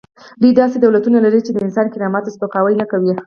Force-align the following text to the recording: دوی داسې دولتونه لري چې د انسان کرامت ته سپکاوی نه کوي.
دوی 0.41 0.51
داسې 0.61 0.75
دولتونه 0.85 1.17
لري 1.25 1.39
چې 1.45 1.51
د 1.53 1.57
انسان 1.65 1.87
کرامت 1.93 2.21
ته 2.25 2.31
سپکاوی 2.35 2.73
نه 2.81 2.85
کوي. 2.91 3.11